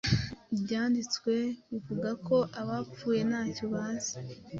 Ibyanditswe 0.55 1.33
bivuga 1.69 2.09
ko 2.27 2.37
“abapfuye 2.61 3.21
ntacyo 3.29 3.65
bazi.” 3.73 4.13